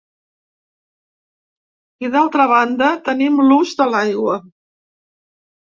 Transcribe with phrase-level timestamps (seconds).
[2.07, 4.41] I d’altra banda tenim l’ús de l’aigua.